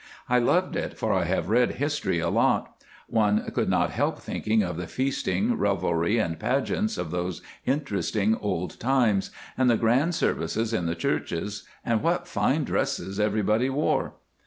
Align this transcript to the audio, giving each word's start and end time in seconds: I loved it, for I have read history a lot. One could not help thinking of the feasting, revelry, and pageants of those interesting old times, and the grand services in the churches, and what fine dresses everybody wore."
I 0.27 0.39
loved 0.39 0.75
it, 0.75 0.97
for 0.97 1.13
I 1.13 1.25
have 1.25 1.47
read 1.47 1.73
history 1.73 2.17
a 2.17 2.29
lot. 2.29 2.81
One 3.07 3.51
could 3.51 3.69
not 3.69 3.91
help 3.91 4.17
thinking 4.17 4.63
of 4.63 4.75
the 4.75 4.87
feasting, 4.87 5.53
revelry, 5.55 6.17
and 6.17 6.39
pageants 6.39 6.97
of 6.97 7.11
those 7.11 7.43
interesting 7.67 8.35
old 8.37 8.79
times, 8.79 9.29
and 9.55 9.69
the 9.69 9.77
grand 9.77 10.15
services 10.15 10.73
in 10.73 10.87
the 10.87 10.95
churches, 10.95 11.67
and 11.85 12.01
what 12.01 12.27
fine 12.27 12.63
dresses 12.63 13.19
everybody 13.19 13.69
wore." 13.69 14.15